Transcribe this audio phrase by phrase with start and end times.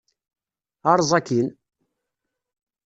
[0.91, 1.47] Erẓ akkin!